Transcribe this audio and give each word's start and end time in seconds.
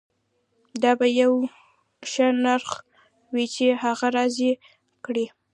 دا 0.81 0.91
به 0.99 1.07
یو 1.21 1.33
ښه 2.11 2.27
نرخ 2.43 2.69
وي 3.33 3.45
چې 3.55 3.65
هغه 3.83 4.07
راضي 4.17 4.51
کړي 5.05 5.25